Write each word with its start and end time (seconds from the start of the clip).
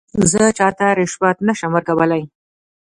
زه 0.31 0.43
چاته 0.57 0.87
رشوت 0.99 1.37
نه 1.47 1.53
شم 1.59 1.71
ورکولای. 1.75 2.23